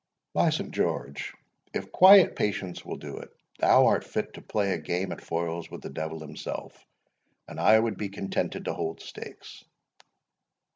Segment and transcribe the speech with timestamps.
[0.33, 0.71] "By St.
[0.71, 1.31] George,
[1.75, 5.69] if quiet patience will do it, thou art fit to play a game at foils
[5.69, 6.87] with the Devil himself,
[7.47, 9.63] and I would be contented to hold stakes."